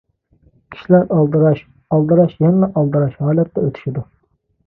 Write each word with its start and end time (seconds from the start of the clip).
كىشىلەر 0.75 1.05
ئالدىراش، 1.17 1.61
ئالدىراش 1.97 2.33
يەنىلا 2.45 2.71
ئالدىراش 2.81 3.19
ھالەتتە 3.27 3.67
ئۆتۈشىدۇ. 3.67 4.07